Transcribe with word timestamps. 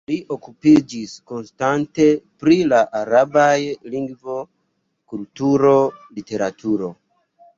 Li 0.09 0.15
okupiĝis 0.35 1.11
konstante 1.31 2.05
pri 2.43 2.57
la 2.71 2.79
arabaj 3.01 3.53
lingvo, 3.95 4.39
kulturo, 5.13 5.75
literaturo. 6.21 6.91